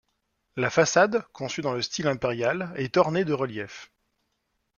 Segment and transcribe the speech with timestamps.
[0.55, 3.91] La façade, conçue dans le style impérial est ornée de reliefs.